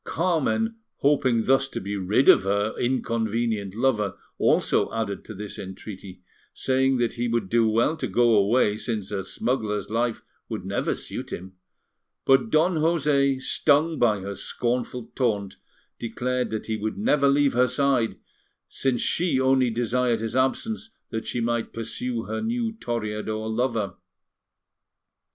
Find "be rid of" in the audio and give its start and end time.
1.79-2.41